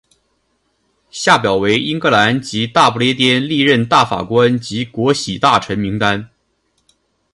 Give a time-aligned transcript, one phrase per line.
[1.11, 6.31] 下表为英格兰及大不列颠历任大法官及国玺大臣名单。